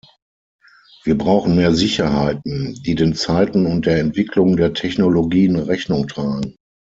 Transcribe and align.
Wir 1.03 1.15
brauchen 1.15 1.55
mehr 1.55 1.75
Sicherheiten, 1.75 2.73
die 2.87 2.95
den 2.95 3.13
Zeiten 3.13 3.67
und 3.67 3.85
der 3.85 3.99
Entwicklung 3.99 4.57
der 4.57 4.73
Technologien 4.73 5.55
Rechnung 5.57 6.07
tragen. 6.07 6.55